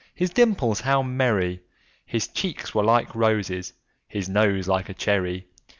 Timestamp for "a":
4.89-4.95